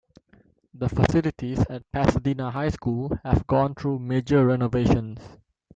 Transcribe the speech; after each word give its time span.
The 0.73 0.89
facilities 0.89 1.59
at 1.69 1.91
Pasadena 1.91 2.49
High 2.49 2.69
School 2.69 3.11
have 3.23 3.45
gone 3.45 3.75
through 3.75 3.99
major 3.99 4.47
renovations. 4.47 5.19